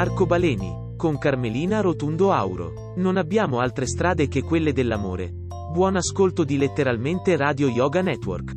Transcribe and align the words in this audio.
Arcobaleni, 0.00 0.94
con 0.96 1.18
Carmelina 1.18 1.80
Rotundo 1.80 2.30
Auro. 2.30 2.94
Non 2.98 3.16
abbiamo 3.16 3.58
altre 3.58 3.84
strade 3.84 4.28
che 4.28 4.42
quelle 4.44 4.72
dell'amore. 4.72 5.32
Buon 5.72 5.96
ascolto 5.96 6.44
di 6.44 6.56
letteralmente 6.56 7.36
Radio 7.36 7.66
Yoga 7.66 8.00
Network. 8.00 8.52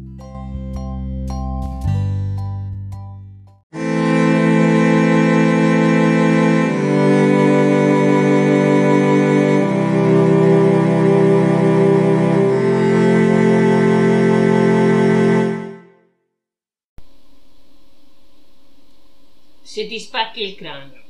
Se 19.63 19.87
ti 19.87 19.97
spacchi 19.99 20.43
il 20.43 20.55
cranio 20.55 21.00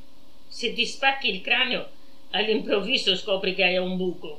se 0.52 0.74
ti 0.74 0.84
spacchi 0.84 1.30
il 1.30 1.40
cranio, 1.40 1.88
all'improvviso 2.32 3.16
scopri 3.16 3.54
che 3.54 3.64
hai 3.64 3.78
un 3.78 3.96
buco. 3.96 4.38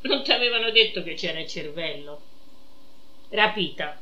Non 0.00 0.24
ti 0.24 0.32
avevano 0.32 0.72
detto 0.72 1.04
che 1.04 1.14
c'era 1.14 1.38
il 1.38 1.46
cervello. 1.46 2.20
Rapita. 3.28 4.00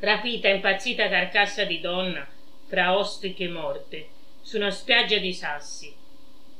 Rapita, 0.00 0.48
impazzita 0.48 1.10
carcassa 1.10 1.64
di 1.64 1.80
donna, 1.80 2.26
fra 2.66 2.96
ostriche 2.96 3.46
morte, 3.46 4.08
su 4.40 4.56
una 4.56 4.70
spiaggia 4.70 5.18
di 5.18 5.34
sassi. 5.34 5.94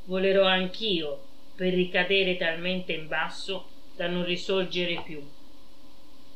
Volerò 0.03 0.45
anch'io 0.45 1.23
per 1.55 1.73
ricadere 1.73 2.37
talmente 2.37 2.93
in 2.93 3.07
basso 3.07 3.69
da 3.95 4.05
non 4.05 4.23
risorgere 4.23 5.01
più. 5.03 5.19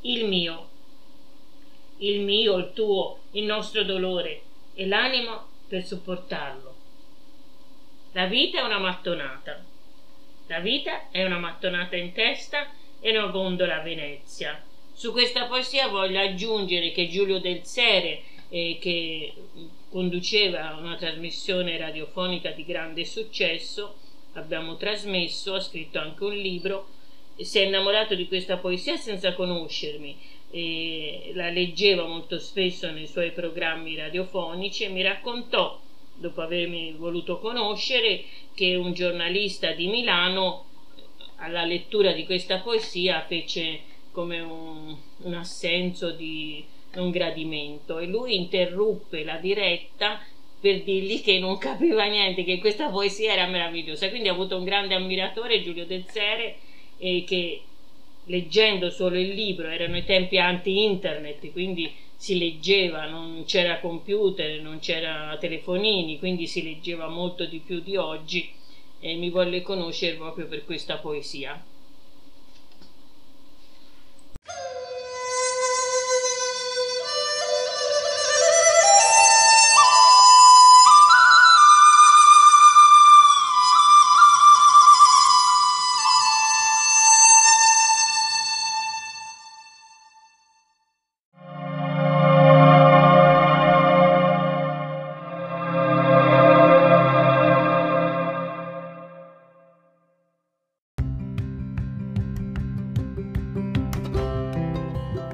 Il 0.02 0.26
mio, 0.26 0.70
il 1.98 2.22
mio, 2.22 2.58
il 2.58 2.72
tuo, 2.74 3.20
il 3.34 3.44
nostro 3.44 3.84
dolore 3.84 4.42
e 4.74 4.88
l'animo 4.88 5.50
per 5.68 5.86
sopportarlo. 5.86 6.73
La 8.16 8.28
vita 8.28 8.60
è 8.60 8.62
una 8.62 8.78
mattonata. 8.78 9.60
La 10.46 10.60
vita 10.60 11.10
è 11.10 11.26
una 11.26 11.40
mattonata 11.40 11.96
in 11.96 12.12
testa 12.12 12.70
e 13.00 13.18
una 13.18 13.32
gondola 13.32 13.80
a 13.80 13.82
Venezia. 13.82 14.64
Su 14.94 15.12
questa 15.12 15.48
poesia 15.48 15.88
voglio 15.88 16.20
aggiungere 16.20 16.92
che 16.92 17.10
Giulio 17.10 17.40
Del 17.40 17.64
Sere, 17.64 18.22
eh, 18.50 18.78
che 18.80 19.34
conduceva 19.90 20.76
una 20.80 20.96
trasmissione 20.96 21.76
radiofonica 21.76 22.52
di 22.52 22.64
grande 22.64 23.04
successo, 23.04 23.96
abbiamo 24.34 24.78
trasmesso, 24.78 25.56
ha 25.56 25.60
scritto 25.60 25.98
anche 25.98 26.24
un 26.24 26.36
libro, 26.36 26.90
si 27.36 27.58
è 27.58 27.64
innamorato 27.64 28.14
di 28.14 28.28
questa 28.28 28.58
poesia 28.58 28.96
senza 28.96 29.34
conoscermi. 29.34 30.16
E 30.52 31.32
la 31.34 31.50
leggeva 31.50 32.06
molto 32.06 32.38
spesso 32.38 32.92
nei 32.92 33.08
suoi 33.08 33.32
programmi 33.32 33.96
radiofonici 33.96 34.84
e 34.84 34.90
mi 34.90 35.02
raccontò 35.02 35.82
dopo 36.24 36.42
avermi 36.42 36.94
voluto 36.94 37.40
conoscere, 37.40 38.24
che 38.56 38.76
un 38.76 38.94
giornalista 38.94 39.74
di 39.74 39.88
Milano 39.88 40.66
alla 41.38 41.66
lettura 41.66 42.14
di 42.14 42.26
questa 42.26 42.60
poesia 42.60 43.26
fece 43.28 43.82
come 44.12 44.40
un, 44.40 44.96
un 45.24 45.34
assenso 45.34 46.12
di 46.12 46.64
non 46.94 47.10
gradimento 47.10 47.98
e 47.98 48.06
lui 48.06 48.36
interruppe 48.36 49.26
la 49.26 49.36
diretta 49.36 50.22
per 50.62 50.84
dirgli 50.84 51.22
che 51.22 51.40
non 51.40 51.58
capiva 51.58 52.06
niente, 52.06 52.46
che 52.46 52.60
questa 52.60 52.88
poesia 52.88 53.34
era 53.34 53.48
meravigliosa. 53.48 54.10
Quindi 54.10 54.30
ha 54.30 54.32
avuto 54.32 54.56
un 54.56 54.64
grande 54.64 54.94
ammiratore, 54.94 55.62
Giulio 55.62 55.86
Del 55.86 56.06
Sere, 56.08 56.56
e 56.98 57.26
che 57.28 57.62
leggendo 58.28 58.90
solo 58.90 59.20
il 59.20 59.34
libro, 59.34 59.68
erano 59.68 59.98
i 59.98 60.06
tempi 60.06 60.38
anti-internet, 60.38 61.52
quindi 61.52 61.92
si 62.24 62.38
leggeva, 62.38 63.06
non 63.06 63.44
c'era 63.44 63.82
computer, 63.82 64.62
non 64.62 64.80
c'era 64.80 65.36
telefonini, 65.38 66.20
quindi 66.20 66.48
si 66.48 66.64
leggeva 66.64 67.10
molto 67.10 67.44
di 67.44 67.60
più 67.60 67.82
di 67.82 67.98
oggi 67.98 68.50
e 69.02 69.16
mi 69.16 69.30
volle 69.30 69.62
conoscere 69.62 70.16
proprio 70.16 70.48
per 70.48 70.64
questa 70.64 71.00
poesia. 71.00 71.62